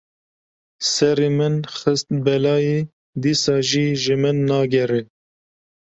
Serê 0.91 1.29
min 1.37 1.55
xist 1.77 2.07
belayê 2.25 2.79
dîsa 3.23 3.57
jî 3.69 3.87
ji 4.03 4.15
min 4.21 4.37
nagere. 4.49 5.01